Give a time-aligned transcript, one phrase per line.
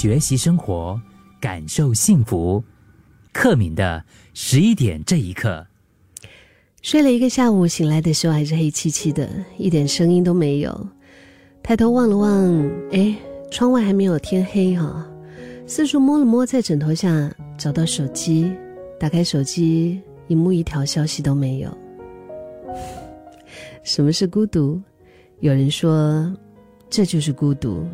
[0.00, 0.96] 学习生活，
[1.40, 2.62] 感受幸福。
[3.32, 5.66] 克敏的十一点这一刻，
[6.82, 10.88] 睡了一个下午，醒来的时候还是黑漆漆的，一点声音都没有。
[11.64, 13.12] 抬头望了望，哎，
[13.50, 15.04] 窗外还没有天黑哈。
[15.66, 17.28] 四处摸了摸，在枕头下
[17.58, 18.52] 找到手机，
[19.00, 21.76] 打开手机，荧幕一条消息都没有。
[23.82, 24.80] 什么是孤独？
[25.40, 26.32] 有人说，
[26.88, 27.84] 这就是孤独。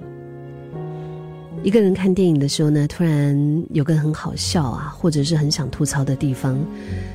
[1.65, 6.63] 一个人看电影的时候呢，突然有个很好笑啊，或者是很想吐槽的地方，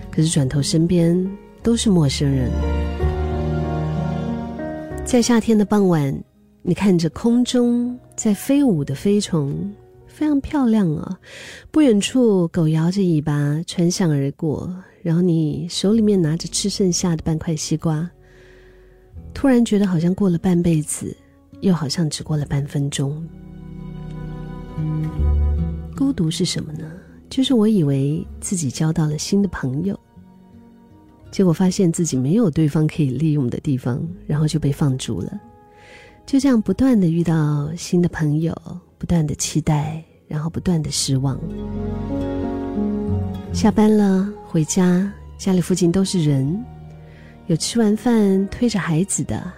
[0.09, 1.15] 可是转头身边
[1.61, 2.49] 都是陌生人。
[5.05, 6.19] 在夏天的傍晚，
[6.63, 9.71] 你看着空中在飞舞的飞虫，
[10.07, 11.19] 非常漂亮啊。
[11.69, 18.09] 不远处，狗摇着尾巴穿巷而过，然后你手里面拿着吃剩下的半块西瓜。
[19.31, 21.15] 突然觉得好像过了半辈子，
[21.61, 23.23] 又好像只过了半分钟。
[25.95, 26.89] 孤独是什么呢？
[27.29, 29.97] 就是我以为自己交到了新的朋友，
[31.31, 35.39] 结果发现自己没有对方可以利用的地方，然后就被放逐了。
[36.25, 38.55] 就这样不断的遇到新的朋友，
[38.97, 41.39] 不断的期待，然后不断的失望。
[43.53, 46.63] 下班了回家，家里附近都是人。
[47.47, 49.51] 有吃完饭推着孩子的，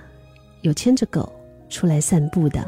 [0.61, 1.31] 有牵着狗
[1.69, 2.65] 出来散步的，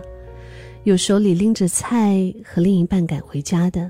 [0.84, 3.90] 有手里拎着菜和另一半赶回家的，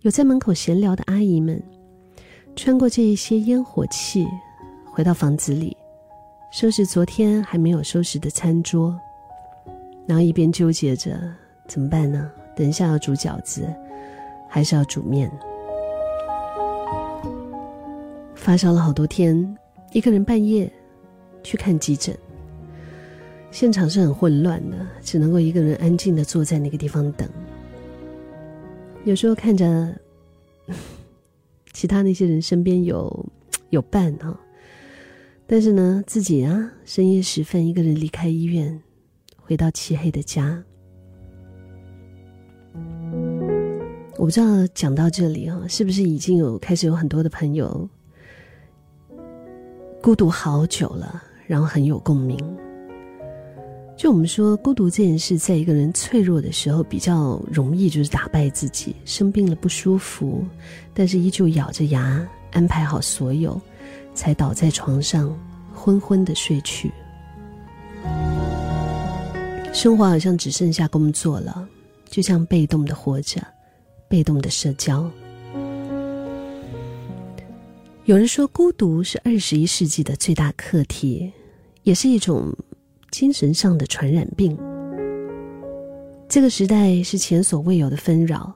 [0.00, 1.62] 有在门口闲聊的阿姨们，
[2.56, 4.26] 穿过这一些烟火气，
[4.84, 5.76] 回到房子里，
[6.52, 8.98] 收拾昨天还没有收拾的餐桌，
[10.04, 11.16] 然后一边纠结着
[11.68, 12.28] 怎么办呢？
[12.56, 13.64] 等一下要煮饺子，
[14.48, 15.30] 还是要煮面？
[18.34, 19.56] 发烧了好多天。
[19.92, 20.68] 一个人半夜
[21.44, 22.18] 去看急诊，
[23.54, 27.28] 现场是很混乱的，只能够一个人安静的坐在那个地方等。
[29.04, 29.94] 有时候看着
[31.72, 33.26] 其他那些人身边有
[33.70, 34.36] 有伴啊，
[35.46, 38.82] 但是呢，自己啊，深夜时分一个人离开医院，
[39.36, 40.60] 回到漆黑的家。
[44.16, 47.88] 我不知道讲到这里啊，是不是已经有开始有很多的朋友。
[50.02, 52.36] 孤独好久了，然后很有共鸣。
[53.96, 58.94] 就我们说，孤独这件事，在一个人脆弱的时候比较容易，就是打败自己。
[59.04, 60.44] 生病了不舒服，
[60.92, 63.58] 但是依旧咬着牙安排好所有，
[64.12, 65.32] 才倒在床上
[65.72, 66.90] 昏昏的睡去。
[69.72, 71.66] 生活好像只剩下工作了，
[72.08, 73.40] 就像被动的活着，
[74.08, 75.08] 被动的社交。
[78.06, 81.32] 有人说，孤独是二十一世纪的最大课题，
[81.84, 82.54] 也是一种
[83.14, 84.58] 精神上的传染病。
[86.28, 88.52] 这个时代是前所未有的纷扰，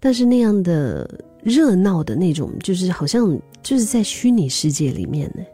[0.00, 1.08] 但是那样的
[1.40, 5.44] 热闹的那种，就是好像就是在虚拟世界里面呢。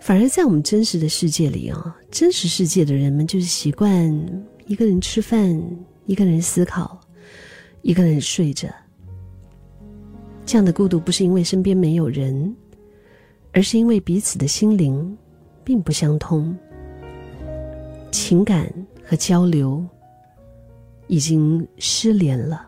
[0.00, 4.12] 反而在我们真实的世界里啊，真实世界的人们就是习惯
[4.66, 5.56] 一个人吃饭，
[6.06, 7.00] 一个人思考，
[7.82, 8.68] 一个人睡着。
[10.44, 12.52] 这样的孤独不是因为身边没有人，
[13.52, 15.16] 而是因为彼此的心灵
[15.62, 16.56] 并不相通，
[18.16, 18.72] 情感
[19.04, 19.84] 和交流
[21.06, 22.66] 已经失联了。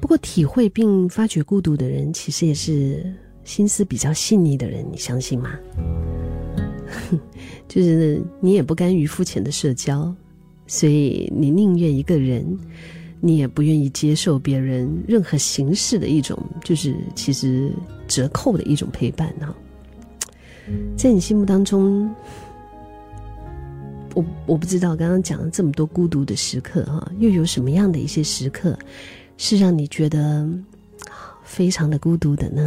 [0.00, 3.04] 不过，体会并发觉孤独的人，其实也是
[3.44, 5.50] 心思比较细腻的人，你相信吗？
[7.68, 10.10] 就是你也不甘于肤浅的社交，
[10.66, 12.58] 所以你宁愿一个人。
[13.18, 17.72] 你也不愿意接受别人任何形式的一种，就是其实
[18.06, 19.54] 折扣的一种陪伴哈。
[20.96, 22.14] 在你心目当中，
[24.16, 28.74] 我我不知道刚刚讲了这么多孤独的时刻哈，又有什么样的一些时刻
[29.36, 30.48] 是让你觉得
[31.44, 32.62] 非常的孤独的呢？